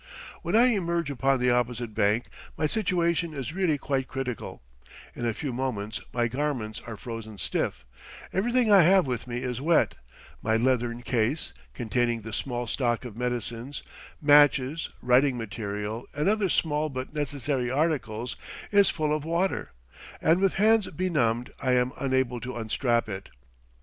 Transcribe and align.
When 0.41 0.55
I 0.55 0.69
emerge 0.73 1.11
upon 1.11 1.39
the 1.39 1.51
opposite 1.51 1.93
bank 1.93 2.25
my 2.57 2.65
situation 2.65 3.35
is 3.35 3.53
really 3.53 3.77
quite 3.77 4.07
critical; 4.07 4.63
in 5.13 5.27
a 5.27 5.33
few 5.35 5.53
moments 5.53 6.01
my 6.11 6.27
garments 6.27 6.81
are 6.87 6.97
frozen 6.97 7.37
stiff; 7.37 7.85
everything 8.33 8.71
I 8.71 8.81
have 8.81 9.05
with 9.05 9.27
me 9.27 9.43
is 9.43 9.61
wet; 9.61 9.93
my 10.41 10.57
leathern 10.57 11.03
case, 11.03 11.53
containing 11.75 12.21
the 12.21 12.33
small 12.33 12.65
stock 12.65 13.05
of 13.05 13.15
medicines, 13.15 13.83
matches, 14.19 14.89
writing 15.03 15.37
material, 15.37 16.07
and 16.15 16.27
other 16.27 16.49
small 16.49 16.89
but 16.89 17.13
necessary 17.13 17.69
articles, 17.69 18.35
is 18.71 18.89
full 18.89 19.13
of 19.15 19.23
water, 19.23 19.71
and, 20.19 20.41
with 20.41 20.55
hands 20.55 20.87
benumbed, 20.87 21.51
I 21.59 21.73
am 21.73 21.93
unable 21.99 22.39
to 22.39 22.55
unstrap 22.57 23.07
it. 23.07 23.29